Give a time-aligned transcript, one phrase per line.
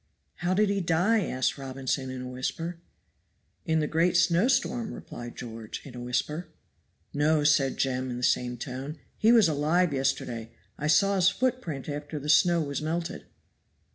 [0.37, 2.79] "How did he die?" asked Robinson, in a whisper.
[3.67, 6.47] "In the great snow storm," replied George, in a whisper.
[7.13, 10.49] "No," said Jem, in the same tone, "he was alive yesterday.
[10.75, 13.27] I saw his footprint after the snow was melted."